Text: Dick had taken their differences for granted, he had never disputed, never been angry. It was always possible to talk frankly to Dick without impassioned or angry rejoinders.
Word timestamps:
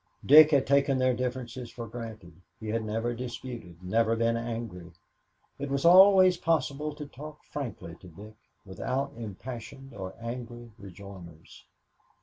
Dick 0.25 0.49
had 0.49 0.65
taken 0.65 0.97
their 0.97 1.13
differences 1.13 1.69
for 1.69 1.85
granted, 1.85 2.41
he 2.59 2.69
had 2.69 2.83
never 2.83 3.13
disputed, 3.13 3.83
never 3.83 4.15
been 4.15 4.35
angry. 4.35 4.91
It 5.59 5.69
was 5.69 5.85
always 5.85 6.37
possible 6.37 6.95
to 6.95 7.05
talk 7.05 7.43
frankly 7.43 7.93
to 7.99 8.07
Dick 8.07 8.33
without 8.65 9.13
impassioned 9.15 9.93
or 9.93 10.15
angry 10.19 10.71
rejoinders. 10.79 11.65